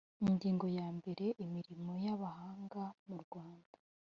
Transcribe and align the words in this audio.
ingingo 0.27 0.65
ya 0.77 0.87
mbere 0.97 1.25
imirimo 1.45 1.91
y 2.03 2.07
abahanga 2.13 2.83
mu 3.07 3.15
rwanda 3.23 3.77